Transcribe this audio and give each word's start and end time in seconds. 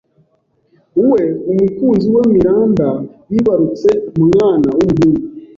we 1.09 1.21
umukunzi 1.51 2.07
we 2.15 2.21
Miranda 2.33 2.87
bibarutse 3.31 3.89
mwana 4.25 4.67
w’umuhungu 4.77 5.23